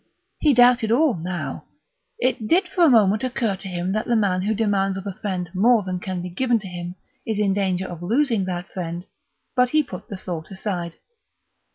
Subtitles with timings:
[0.39, 1.65] He doubted all now....
[2.17, 5.13] It did for a moment occur to him that the man who demands of a
[5.13, 9.05] friend more than can be given to him is in danger of losing that friend,
[9.55, 10.93] but he put the thought aside.